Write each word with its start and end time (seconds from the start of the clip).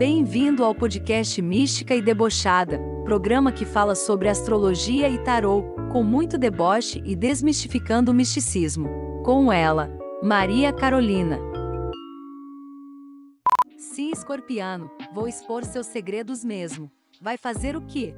Bem-vindo 0.00 0.64
ao 0.64 0.74
podcast 0.74 1.42
Mística 1.42 1.94
e 1.94 2.00
Debochada, 2.00 2.80
programa 3.04 3.52
que 3.52 3.66
fala 3.66 3.94
sobre 3.94 4.30
astrologia 4.30 5.10
e 5.10 5.22
tarô, 5.22 5.74
com 5.92 6.02
muito 6.02 6.38
deboche 6.38 7.02
e 7.04 7.14
desmistificando 7.14 8.10
o 8.10 8.14
misticismo. 8.14 8.88
Com 9.22 9.52
ela, 9.52 9.90
Maria 10.22 10.72
Carolina. 10.72 11.38
Sim, 13.76 14.10
escorpiano, 14.10 14.90
vou 15.12 15.28
expor 15.28 15.66
seus 15.66 15.88
segredos 15.88 16.42
mesmo. 16.42 16.90
Vai 17.20 17.36
fazer 17.36 17.76
o 17.76 17.82
quê? 17.82 18.14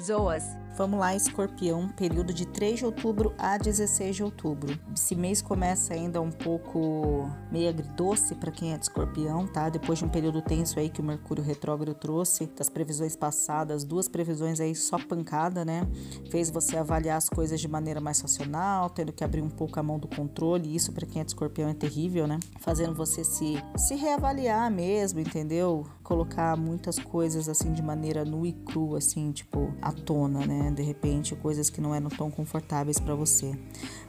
Zoas, 0.00 0.56
Vamos 0.74 0.98
lá, 0.98 1.14
escorpião, 1.14 1.86
período 1.90 2.32
de 2.32 2.46
3 2.46 2.78
de 2.78 2.86
outubro 2.86 3.34
a 3.36 3.58
16 3.58 4.16
de 4.16 4.22
outubro. 4.22 4.78
Esse 4.96 5.14
mês 5.14 5.42
começa 5.42 5.92
ainda 5.92 6.18
um 6.18 6.30
pouco 6.30 7.30
meio 7.50 7.68
agridoce 7.68 8.34
para 8.34 8.50
quem 8.50 8.72
é 8.72 8.78
de 8.78 8.84
escorpião, 8.84 9.46
tá? 9.46 9.68
Depois 9.68 9.98
de 9.98 10.06
um 10.06 10.08
período 10.08 10.40
tenso 10.40 10.78
aí 10.78 10.88
que 10.88 11.02
o 11.02 11.04
Mercúrio 11.04 11.44
retrógrado 11.44 11.94
trouxe, 11.94 12.46
das 12.56 12.70
previsões 12.70 13.14
passadas, 13.14 13.84
duas 13.84 14.08
previsões 14.08 14.60
aí 14.60 14.74
só 14.74 14.98
pancada, 14.98 15.62
né? 15.62 15.86
Fez 16.30 16.48
você 16.48 16.78
avaliar 16.78 17.18
as 17.18 17.28
coisas 17.28 17.60
de 17.60 17.68
maneira 17.68 18.00
mais 18.00 18.20
racional, 18.20 18.88
tendo 18.88 19.12
que 19.12 19.22
abrir 19.22 19.42
um 19.42 19.50
pouco 19.50 19.78
a 19.78 19.82
mão 19.82 19.98
do 19.98 20.08
controle. 20.08 20.74
Isso 20.74 20.90
para 20.90 21.04
quem 21.04 21.20
é 21.20 21.24
de 21.24 21.32
escorpião 21.32 21.68
é 21.68 21.74
terrível, 21.74 22.26
né? 22.26 22.40
Fazendo 22.60 22.94
você 22.94 23.22
se, 23.22 23.62
se 23.76 23.94
reavaliar 23.94 24.70
mesmo, 24.70 25.20
entendeu? 25.20 25.86
Colocar 26.02 26.56
muitas 26.56 26.98
coisas 26.98 27.46
assim 27.46 27.74
de 27.74 27.82
maneira 27.82 28.24
nua 28.24 28.48
e 28.48 28.52
crua, 28.54 28.98
assim, 28.98 29.30
tipo, 29.32 29.74
à 29.82 29.92
tona, 29.92 30.46
né? 30.46 30.61
De 30.70 30.82
repente, 30.82 31.34
coisas 31.34 31.68
que 31.68 31.80
não 31.80 31.94
eram 31.94 32.08
tão 32.08 32.30
confortáveis 32.30 32.98
para 32.98 33.14
você. 33.14 33.52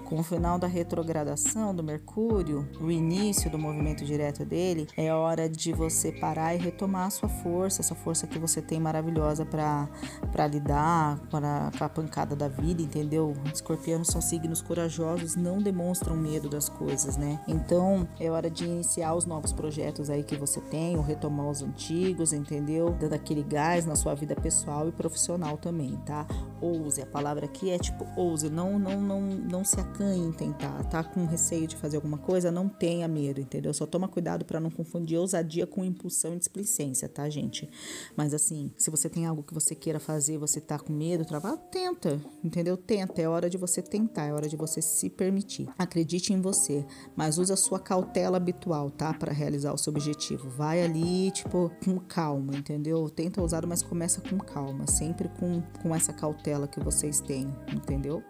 Com 0.06 0.20
o 0.20 0.24
final 0.24 0.60
da 0.60 0.68
retrogradação 0.68 1.74
do 1.74 1.82
Mercúrio, 1.82 2.68
o 2.80 2.92
início 2.92 3.50
do 3.50 3.58
movimento 3.58 4.06
direto 4.06 4.46
dele, 4.46 4.88
é 4.96 5.12
hora 5.14 5.50
de 5.50 5.72
você 5.74 6.12
parar 6.12 6.54
e 6.54 6.58
retomar 6.58 7.08
a 7.08 7.10
sua 7.10 7.30
força, 7.30 7.82
essa 7.82 7.96
força 7.96 8.28
que 8.28 8.38
você 8.38 8.62
tem 8.62 8.80
maravilhosa 8.80 9.46
para 9.46 10.48
lidar 10.48 11.20
com 11.32 11.38
a, 11.38 11.72
com 11.76 11.84
a 11.84 11.90
pancada 11.90 12.36
da 12.36 12.48
vida, 12.48 12.82
entendeu? 12.82 13.34
Escorpianos 13.52 14.10
são 14.10 14.22
signos 14.22 14.62
corajosos, 14.62 15.36
não 15.36 15.58
demonstram 15.58 16.16
medo 16.16 16.50
das 16.50 16.70
coisas, 16.70 17.18
né? 17.18 17.40
Então 17.48 18.08
é 18.20 18.30
hora 18.30 18.52
de 18.52 18.66
iniciar 18.66 19.16
os 19.16 19.26
novos 19.26 19.54
projetos 19.54 20.10
aí 20.10 20.24
que 20.24 20.36
você 20.36 20.60
tem, 20.62 20.96
ou 20.96 21.02
retomar 21.02 21.50
os 21.50 21.62
antigos, 21.62 22.34
entendeu? 22.34 22.92
Dando 23.00 23.14
aquele 23.14 23.42
gás 23.42 23.86
na 23.86 23.96
sua 23.96 24.14
vida 24.14 24.36
pessoal 24.36 24.88
e 24.88 24.92
profissional 24.92 25.58
também, 25.58 25.96
tá? 26.06 26.28
Ouse, 26.62 27.02
a 27.02 27.06
palavra 27.06 27.46
aqui 27.46 27.70
é 27.70 27.78
tipo 27.78 28.06
ouse, 28.16 28.50
não, 28.50 28.80
não, 28.80 29.02
não, 29.02 29.22
não 29.22 29.64
se 29.64 29.80
acanhe 29.80 30.28
em 30.28 30.32
tentar, 30.32 30.84
tá 30.86 31.04
com 31.04 31.26
receio 31.26 31.68
de 31.68 31.76
fazer 31.76 31.98
alguma 31.98 32.18
coisa, 32.18 32.52
não 32.52 32.70
tenha 32.70 33.08
medo, 33.08 33.42
entendeu? 33.42 33.74
Só 33.74 33.86
toma 33.86 34.08
cuidado 34.08 34.46
para 34.46 34.60
não 34.60 34.70
confundir 34.70 35.18
ousadia 35.18 35.66
com 35.66 35.84
impulsão 35.84 36.34
e 36.34 36.38
displicência, 36.38 37.10
tá, 37.10 37.30
gente? 37.30 37.70
Mas 38.16 38.34
assim, 38.34 38.72
se 38.78 38.90
você 38.90 39.10
tem 39.10 39.26
algo 39.26 39.44
que 39.44 39.54
você 39.54 39.76
queira 39.76 40.00
fazer, 40.00 40.38
você 40.38 40.62
tá 40.62 40.78
com 40.78 40.94
medo, 40.94 41.26
travado, 41.26 41.62
tenta, 41.72 42.20
entendeu? 42.44 42.78
Tenta, 42.78 43.22
é 43.22 43.28
hora 43.28 43.50
de 43.50 43.58
você 43.58 43.82
tentar, 43.82 44.26
é 44.26 44.34
hora 44.34 44.48
de 44.48 44.56
você 44.56 44.82
se 44.82 45.10
permitir. 45.10 45.70
Acredite 45.78 46.34
em 46.34 46.42
você, 46.42 46.86
mas 47.16 47.38
use 47.38 47.52
a 47.52 47.58
sua 47.58 47.80
cautela 47.80 48.38
habitual, 48.38 48.90
tá, 48.92 49.14
para 49.14 49.34
realizar 49.34 49.74
o 49.74 49.78
seu 49.78 49.92
objetivo. 49.92 50.50
Vai 50.50 50.82
ali, 50.82 51.32
tipo, 51.32 51.72
com 51.84 52.00
calma, 52.00 52.56
entendeu? 52.56 53.10
Tenta 53.10 53.42
ousar, 53.42 53.66
mas 53.66 53.82
começa 53.82 54.22
com 54.22 54.38
calma, 54.38 54.88
sempre 54.88 55.30
com, 55.40 55.62
com 55.82 55.96
essa 55.96 56.14
cautela 56.14 56.33
que 56.34 56.80
vocês 56.80 57.20
têm, 57.20 57.54
entendeu? 57.74 58.24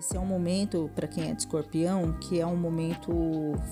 Esse 0.00 0.16
é 0.16 0.20
um 0.20 0.24
momento, 0.24 0.88
para 0.94 1.06
quem 1.06 1.28
é 1.28 1.34
de 1.34 1.42
escorpião, 1.42 2.16
que 2.20 2.40
é 2.40 2.46
um 2.46 2.56
momento 2.56 3.12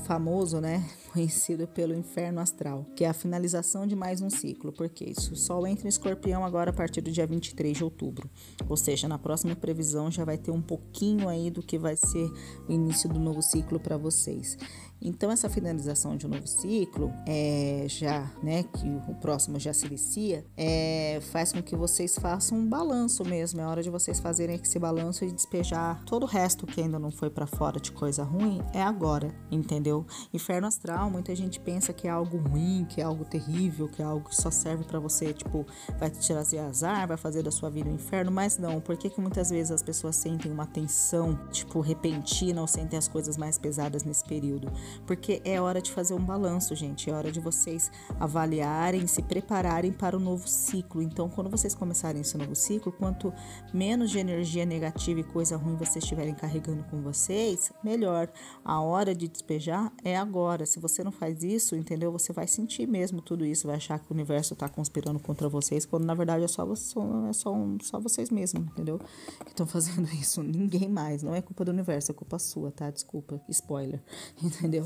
famoso, 0.05 0.61
né? 0.61 0.85
Conhecido 1.11 1.67
pelo 1.67 1.95
inferno 1.95 2.39
astral, 2.41 2.85
que 2.95 3.03
é 3.03 3.09
a 3.09 3.15
finalização 3.15 3.87
de 3.87 3.97
mais 3.97 4.21
um 4.21 4.29
ciclo, 4.29 4.71
porque 4.71 5.07
isso, 5.07 5.33
o 5.33 5.37
Sol 5.37 5.67
entra 5.67 5.87
em 5.87 5.89
escorpião 5.89 6.45
agora 6.45 6.69
a 6.69 6.73
partir 6.73 7.01
do 7.01 7.11
dia 7.11 7.27
23 7.27 7.79
de 7.79 7.83
outubro. 7.83 8.29
Ou 8.69 8.77
seja, 8.77 9.09
na 9.09 9.19
próxima 9.19 9.57
previsão 9.57 10.11
já 10.11 10.23
vai 10.23 10.37
ter 10.37 10.51
um 10.51 10.61
pouquinho 10.61 11.31
aí 11.31 11.51
do 11.51 11.63
que 11.63 11.79
vai 11.79 11.97
ser 11.97 12.31
o 12.69 12.73
início 12.73 13.09
do 13.09 13.19
novo 13.19 13.41
ciclo 13.41 13.81
para 13.81 13.97
vocês. 13.97 14.59
Então, 15.01 15.31
essa 15.31 15.49
finalização 15.49 16.17
de 16.17 16.27
um 16.27 16.31
novo 16.31 16.47
ciclo, 16.47 17.13
é, 17.27 17.85
já, 17.89 18.31
né, 18.43 18.65
que 18.65 18.89
o 19.09 19.15
próximo 19.15 19.59
já 19.59 19.73
se 19.73 19.87
inicia, 19.87 20.45
é, 20.57 21.21
faz 21.31 21.53
com 21.53 21.63
que 21.63 21.77
vocês 21.77 22.19
façam 22.19 22.59
um 22.59 22.69
balanço 22.69 23.25
mesmo. 23.25 23.61
É 23.61 23.67
hora 23.67 23.83
de 23.83 23.91
vocês 23.91 24.19
fazerem 24.19 24.57
esse 24.57 24.79
balanço 24.79 25.25
e 25.25 25.31
despejar 25.31 26.03
todo 26.05 26.25
o 26.25 26.27
resto 26.27 26.67
que 26.67 26.81
ainda 26.81 26.99
não 26.99 27.11
foi 27.11 27.31
para 27.31 27.47
fora 27.47 27.81
de 27.81 27.93
coisa 27.93 28.25
ruim, 28.25 28.61
é 28.73 28.83
agora, 28.83 29.35
entendeu? 29.51 30.05
Inferno 30.35 30.67
astral, 30.67 31.11
muita 31.11 31.35
gente 31.35 31.61
pensa 31.61 31.93
que 31.93 32.09
é 32.09 32.11
algo 32.11 32.37
ruim, 32.37 32.85
que 32.89 33.01
é 33.01 33.05
algo 33.05 33.25
terrível, 33.25 33.89
que 33.89 34.03
é 34.03 34.05
algo 34.05 34.29
que 34.29 34.37
só 34.37 34.51
serve 34.51 34.85
para 34.85 34.99
você, 34.99 35.33
tipo, 35.33 35.65
vai 35.99 36.11
te 36.11 36.27
trazer 36.27 36.59
azar, 36.59 37.07
vai 37.07 37.17
fazer 37.17 37.43
da 37.43 37.51
sua 37.51 37.71
vida 37.71 37.89
um 37.89 37.95
inferno, 37.95 38.33
mas 38.33 38.59
não. 38.59 38.81
Por 38.81 38.97
que, 38.97 39.11
que 39.11 39.21
muitas 39.21 39.51
vezes 39.51 39.71
as 39.71 39.83
pessoas 39.83 40.17
sentem 40.17 40.51
uma 40.51 40.67
tensão, 40.67 41.39
tipo, 41.51 41.81
repentina 41.81 42.61
ou 42.61 42.67
sentem 42.67 42.99
as 42.99 43.07
coisas 43.07 43.37
mais 43.37 43.59
pesadas 43.59 44.03
nesse 44.05 44.25
período? 44.25 44.71
Porque 45.07 45.41
é 45.45 45.61
hora 45.61 45.81
de 45.81 45.91
fazer 45.91 46.15
um 46.15 46.25
balanço, 46.25 46.75
gente. 46.75 47.11
É 47.11 47.13
hora 47.13 47.31
de 47.31 47.41
vocês 47.41 47.91
avaliarem, 48.19 49.07
se 49.07 49.23
prepararem 49.23 49.93
para 49.93 50.17
o 50.17 50.21
novo 50.21 50.49
ciclo. 50.49 51.03
Então, 51.03 51.29
quando 51.29 51.51
vocês 51.51 51.75
começarem 51.75 52.21
esse 52.21 52.37
novo 52.37 52.55
ciclo, 52.55 52.93
quanto 52.93 53.33
menos 53.73 54.11
de 54.11 54.19
energia 54.19 54.65
negativa 54.65 55.21
e 55.21 55.25
coisa 55.25 55.57
ruim 55.57 55.77
vocês 55.77 56.05
estiverem 56.05 56.35
carregando 56.35 56.83
com 56.85 57.01
vocês, 57.03 57.73
melhor. 57.83 58.29
A 58.65 58.81
hora 58.81 59.15
de 59.15 59.29
despejar 59.29 59.93
é 60.05 60.17
agora. 60.17 60.67
Se 60.67 60.79
você 60.79 61.03
não 61.05 61.13
faz 61.13 61.43
isso, 61.43 61.77
entendeu? 61.77 62.13
Você 62.13 62.33
vai 62.33 62.47
sentir 62.47 62.87
mesmo 62.87 63.21
tudo 63.21 63.45
isso, 63.45 63.67
vai 63.67 63.77
achar 63.77 63.99
que 63.99 64.11
o 64.11 64.15
universo 64.15 64.55
está 64.55 64.69
conspirando 64.69 65.19
contra 65.21 65.49
vocês, 65.49 65.85
quando 65.87 66.05
na 66.05 66.15
verdade 66.15 66.45
é 66.45 66.49
só, 66.49 66.71
é 66.73 67.33
só, 67.33 67.53
um, 67.53 67.79
só 67.81 68.01
vocês 68.01 68.31
mesmos, 68.31 68.67
entendeu? 68.67 68.99
Que 69.45 69.51
estão 69.51 69.67
fazendo 69.67 70.09
isso. 70.15 70.43
Ninguém 70.43 70.89
mais. 70.89 71.23
Não 71.23 71.35
é 71.35 71.43
culpa 71.43 71.65
do 71.65 71.71
universo, 71.71 72.11
é 72.11 72.15
culpa 72.15 72.39
sua, 72.39 72.71
tá? 72.71 72.91
Desculpa. 72.91 73.41
Spoiler. 73.49 74.03
Entendeu? 74.43 74.78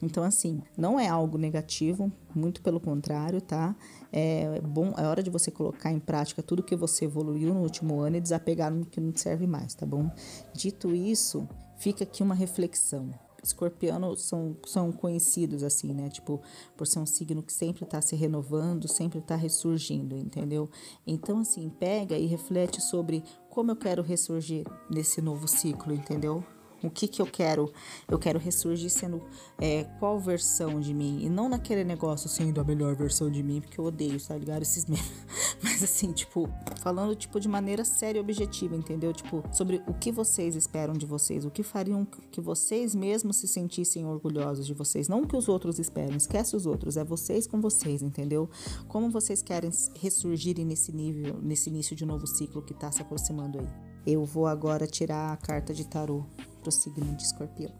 Então, 0.00 0.22
assim, 0.22 0.62
não 0.76 0.98
é 0.98 1.08
algo 1.08 1.36
negativo, 1.36 2.12
muito 2.34 2.62
pelo 2.62 2.80
contrário, 2.80 3.40
tá? 3.40 3.74
É 4.12 4.60
bom, 4.60 4.94
é 4.96 5.06
hora 5.06 5.22
de 5.22 5.30
você 5.30 5.50
colocar 5.50 5.90
em 5.90 5.98
prática 5.98 6.42
tudo 6.42 6.62
que 6.62 6.76
você 6.76 7.04
evoluiu 7.04 7.52
no 7.52 7.60
último 7.60 8.00
ano 8.00 8.16
e 8.16 8.20
desapegar 8.20 8.72
no 8.72 8.86
que 8.86 9.00
não 9.00 9.14
serve 9.14 9.46
mais, 9.46 9.74
tá 9.74 9.84
bom? 9.84 10.10
Dito 10.54 10.94
isso, 10.94 11.48
fica 11.78 12.04
aqui 12.04 12.22
uma 12.22 12.34
reflexão. 12.34 13.10
Escorpianos 13.42 14.22
são, 14.22 14.56
são 14.66 14.90
conhecidos 14.92 15.62
assim, 15.62 15.92
né? 15.92 16.08
Tipo, 16.08 16.40
por 16.76 16.86
ser 16.86 16.98
um 16.98 17.06
signo 17.06 17.42
que 17.42 17.52
sempre 17.52 17.84
está 17.84 18.00
se 18.00 18.16
renovando, 18.16 18.88
sempre 18.88 19.20
está 19.20 19.36
ressurgindo, 19.36 20.16
entendeu? 20.16 20.68
Então, 21.06 21.38
assim, 21.38 21.68
pega 21.70 22.16
e 22.16 22.26
reflete 22.26 22.80
sobre 22.80 23.22
como 23.48 23.70
eu 23.70 23.76
quero 23.76 24.02
ressurgir 24.02 24.64
nesse 24.90 25.20
novo 25.20 25.46
ciclo, 25.46 25.92
entendeu? 25.92 26.44
O 26.82 26.88
que 26.88 27.08
que 27.08 27.20
eu 27.20 27.26
quero? 27.26 27.72
Eu 28.06 28.18
quero 28.18 28.38
ressurgir 28.38 28.90
sendo 28.90 29.22
é, 29.60 29.84
qual 29.98 30.20
versão 30.20 30.78
de 30.78 30.94
mim? 30.94 31.24
E 31.24 31.28
não 31.28 31.48
naquele 31.48 31.82
negócio 31.82 32.28
sendo 32.28 32.60
a 32.60 32.64
melhor 32.64 32.94
versão 32.94 33.28
de 33.28 33.42
mim, 33.42 33.60
porque 33.60 33.80
eu 33.80 33.84
odeio, 33.84 34.20
tá 34.20 34.36
ligado? 34.36 34.62
Esses 34.62 34.86
memes. 34.88 35.12
Mas 35.60 35.82
assim, 35.82 36.12
tipo, 36.12 36.48
falando 36.80 37.16
tipo 37.16 37.40
de 37.40 37.48
maneira 37.48 37.84
séria 37.84 38.18
e 38.18 38.20
objetiva, 38.20 38.76
entendeu? 38.76 39.12
Tipo, 39.12 39.42
sobre 39.52 39.82
o 39.88 39.94
que 39.94 40.12
vocês 40.12 40.54
esperam 40.54 40.94
de 40.94 41.04
vocês, 41.04 41.44
o 41.44 41.50
que 41.50 41.64
fariam 41.64 42.06
que 42.30 42.40
vocês 42.40 42.94
mesmos 42.94 43.36
se 43.36 43.48
sentissem 43.48 44.06
orgulhosos 44.06 44.64
de 44.64 44.72
vocês. 44.72 45.08
Não 45.08 45.22
o 45.22 45.26
que 45.26 45.36
os 45.36 45.48
outros 45.48 45.80
esperam, 45.80 46.16
esquece 46.16 46.54
os 46.54 46.64
outros, 46.64 46.96
é 46.96 47.02
vocês 47.02 47.46
com 47.46 47.60
vocês, 47.60 48.02
entendeu? 48.02 48.48
Como 48.86 49.10
vocês 49.10 49.42
querem 49.42 49.70
ressurgirem 50.00 50.64
nesse 50.64 50.92
nível, 50.92 51.40
nesse 51.42 51.70
início 51.70 51.96
de 51.96 52.06
novo 52.06 52.26
ciclo 52.26 52.62
que 52.62 52.72
tá 52.72 52.92
se 52.92 53.02
aproximando 53.02 53.58
aí. 53.58 53.66
Eu 54.06 54.24
vou 54.24 54.46
agora 54.46 54.86
tirar 54.86 55.32
a 55.32 55.36
carta 55.36 55.74
de 55.74 55.86
tarô 55.86 56.24
para 56.68 56.70
o 56.70 56.72
signo 56.72 57.16
de 57.16 57.22
escorpião. 57.22 57.72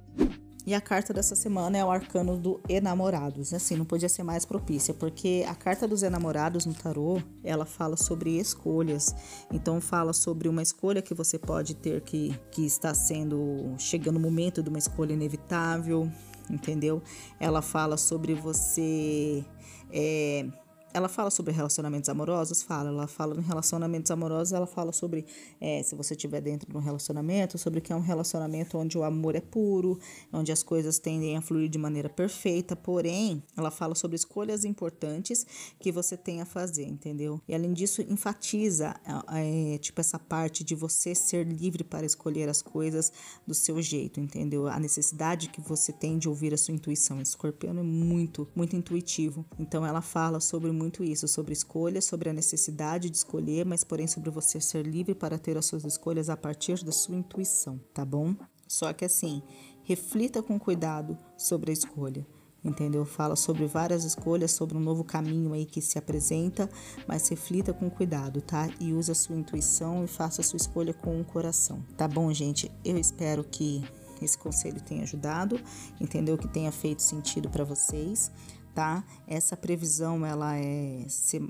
E 0.66 0.74
a 0.74 0.80
carta 0.80 1.14
dessa 1.14 1.34
semana 1.34 1.78
é 1.78 1.84
o 1.84 1.90
arcano 1.90 2.36
do 2.36 2.60
enamorados. 2.68 3.54
Assim, 3.54 3.74
não 3.74 3.86
podia 3.86 4.08
ser 4.08 4.22
mais 4.22 4.44
propícia, 4.44 4.92
porque 4.92 5.44
a 5.48 5.54
carta 5.54 5.88
dos 5.88 6.02
enamorados 6.02 6.66
no 6.66 6.74
tarô, 6.74 7.22
ela 7.42 7.64
fala 7.64 7.96
sobre 7.96 8.38
escolhas. 8.38 9.14
Então 9.50 9.80
fala 9.80 10.12
sobre 10.12 10.46
uma 10.48 10.62
escolha 10.62 11.00
que 11.00 11.14
você 11.14 11.38
pode 11.38 11.74
ter 11.74 12.02
que 12.02 12.38
que 12.50 12.66
está 12.66 12.92
sendo 12.92 13.74
chegando 13.78 14.16
o 14.16 14.20
momento 14.20 14.62
de 14.62 14.68
uma 14.68 14.78
escolha 14.78 15.14
inevitável, 15.14 16.10
entendeu? 16.50 17.02
Ela 17.40 17.62
fala 17.62 17.96
sobre 17.96 18.34
você 18.34 19.42
é, 19.90 20.46
ela 20.92 21.08
fala 21.08 21.30
sobre 21.30 21.52
relacionamentos 21.52 22.08
amorosos? 22.08 22.62
Fala. 22.62 22.88
Ela 22.88 23.06
fala 23.06 23.36
em 23.36 23.42
relacionamentos 23.42 24.10
amorosos, 24.10 24.52
ela 24.52 24.66
fala 24.66 24.92
sobre 24.92 25.26
é, 25.60 25.82
se 25.82 25.94
você 25.94 26.14
estiver 26.14 26.40
dentro 26.40 26.70
de 26.70 26.76
um 26.76 26.80
relacionamento, 26.80 27.58
sobre 27.58 27.80
que 27.80 27.92
é 27.92 27.96
um 27.96 28.00
relacionamento 28.00 28.78
onde 28.78 28.96
o 28.96 29.02
amor 29.02 29.34
é 29.34 29.40
puro, 29.40 29.98
onde 30.32 30.50
as 30.50 30.62
coisas 30.62 30.98
tendem 30.98 31.36
a 31.36 31.40
fluir 31.40 31.68
de 31.68 31.78
maneira 31.78 32.08
perfeita. 32.08 32.74
Porém, 32.74 33.42
ela 33.56 33.70
fala 33.70 33.94
sobre 33.94 34.16
escolhas 34.16 34.64
importantes 34.64 35.46
que 35.78 35.92
você 35.92 36.16
tem 36.16 36.40
a 36.40 36.46
fazer, 36.46 36.84
entendeu? 36.84 37.40
E 37.46 37.54
além 37.54 37.72
disso, 37.72 38.02
enfatiza 38.02 38.94
é, 39.32 39.78
tipo 39.78 40.00
essa 40.00 40.18
parte 40.18 40.64
de 40.64 40.74
você 40.74 41.14
ser 41.14 41.46
livre 41.46 41.84
para 41.84 42.06
escolher 42.06 42.48
as 42.48 42.62
coisas 42.62 43.12
do 43.46 43.54
seu 43.54 43.80
jeito, 43.82 44.20
entendeu? 44.20 44.66
A 44.68 44.78
necessidade 44.78 45.48
que 45.48 45.60
você 45.60 45.92
tem 45.92 46.18
de 46.18 46.28
ouvir 46.28 46.54
a 46.54 46.58
sua 46.58 46.74
intuição. 46.74 47.20
Escorpião 47.20 47.78
é 47.78 47.82
muito, 47.82 48.48
muito 48.54 48.74
intuitivo. 48.74 49.44
Então 49.58 49.84
ela 49.84 50.00
fala 50.00 50.40
sobre 50.40 50.70
muito 50.78 51.02
isso, 51.02 51.26
sobre 51.26 51.52
escolha, 51.52 52.00
sobre 52.00 52.30
a 52.30 52.32
necessidade 52.32 53.10
de 53.10 53.16
escolher, 53.16 53.66
mas 53.66 53.84
porém 53.84 54.06
sobre 54.06 54.30
você 54.30 54.60
ser 54.60 54.86
livre 54.86 55.14
para 55.14 55.38
ter 55.38 55.56
as 55.56 55.66
suas 55.66 55.84
escolhas 55.84 56.30
a 56.30 56.36
partir 56.36 56.84
da 56.84 56.92
sua 56.92 57.16
intuição, 57.16 57.80
tá 57.92 58.04
bom? 58.04 58.34
Só 58.66 58.92
que 58.92 59.04
assim, 59.04 59.42
reflita 59.82 60.42
com 60.42 60.58
cuidado 60.58 61.18
sobre 61.36 61.70
a 61.70 61.74
escolha 61.74 62.26
entendeu? 62.64 63.04
Fala 63.04 63.36
sobre 63.36 63.66
várias 63.66 64.04
escolhas, 64.04 64.52
sobre 64.52 64.76
um 64.76 64.80
novo 64.80 65.04
caminho 65.04 65.52
aí 65.52 65.64
que 65.64 65.80
se 65.80 65.98
apresenta, 65.98 66.68
mas 67.06 67.28
reflita 67.28 67.72
com 67.72 67.90
cuidado, 67.90 68.40
tá? 68.40 68.68
E 68.80 68.92
use 68.92 69.10
a 69.10 69.14
sua 69.14 69.36
intuição 69.36 70.04
e 70.04 70.08
faça 70.08 70.40
a 70.40 70.44
sua 70.44 70.56
escolha 70.56 70.92
com 70.92 71.20
o 71.20 71.24
coração. 71.24 71.84
Tá 71.96 72.06
bom, 72.06 72.32
gente? 72.32 72.70
Eu 72.84 72.98
espero 72.98 73.44
que 73.44 73.82
esse 74.20 74.36
conselho 74.36 74.80
tenha 74.80 75.02
ajudado, 75.02 75.60
entendeu? 76.00 76.36
Que 76.36 76.48
tenha 76.48 76.72
feito 76.72 77.02
sentido 77.02 77.48
para 77.48 77.64
vocês 77.64 78.30
tá? 78.78 79.02
Essa 79.26 79.56
previsão 79.56 80.24
ela 80.24 80.56
é 80.56 81.04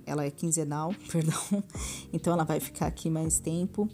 ela 0.07 0.25
é 0.25 0.31
quinzenal, 0.31 0.95
perdão. 1.13 1.63
Então 2.11 2.33
ela 2.33 2.43
vai 2.43 2.59
ficar 2.59 2.87
aqui 2.87 3.11
mais 3.11 3.39
tempo 3.39 3.87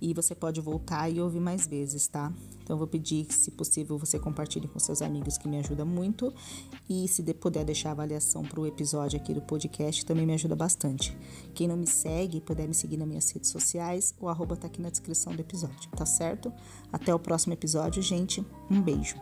e 0.00 0.12
você 0.12 0.34
pode 0.34 0.60
voltar 0.60 1.08
e 1.08 1.20
ouvir 1.20 1.38
mais 1.38 1.64
vezes, 1.64 2.08
tá? 2.08 2.32
Então 2.64 2.76
vou 2.76 2.88
pedir 2.88 3.24
que, 3.24 3.34
se 3.34 3.52
possível, 3.52 3.96
você 3.96 4.18
compartilhe 4.18 4.66
com 4.66 4.80
seus 4.80 5.00
amigos, 5.00 5.38
que 5.38 5.46
me 5.46 5.58
ajuda 5.58 5.84
muito. 5.84 6.34
E 6.90 7.06
se 7.06 7.22
puder 7.34 7.64
deixar 7.64 7.92
avaliação 7.92 8.42
para 8.42 8.58
o 8.58 8.66
episódio 8.66 9.20
aqui 9.20 9.32
do 9.32 9.42
podcast, 9.42 10.04
também 10.04 10.26
me 10.26 10.34
ajuda 10.34 10.56
bastante. 10.56 11.16
Quem 11.54 11.68
não 11.68 11.76
me 11.76 11.86
segue, 11.86 12.40
puder 12.40 12.66
me 12.66 12.74
seguir 12.74 12.96
nas 12.96 13.06
minhas 13.06 13.30
redes 13.30 13.50
sociais, 13.50 14.12
o 14.20 14.28
arroba 14.28 14.56
tá 14.56 14.66
aqui 14.66 14.82
na 14.82 14.90
descrição 14.90 15.34
do 15.36 15.40
episódio, 15.40 15.88
tá 15.96 16.06
certo? 16.06 16.52
Até 16.92 17.14
o 17.14 17.18
próximo 17.18 17.52
episódio, 17.52 18.02
gente. 18.02 18.44
Um 18.68 18.82
beijo. 18.82 19.14